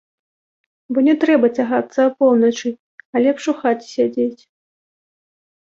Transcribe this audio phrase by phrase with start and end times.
[0.95, 2.73] Бо не трэба цягацца апоўначы,
[3.13, 4.41] а лепш у хаце сядзець!